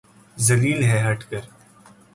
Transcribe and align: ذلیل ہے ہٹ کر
ذلیل 0.37 0.81
ہے 0.83 0.99
ہٹ 1.07 1.19
کر 1.29 1.43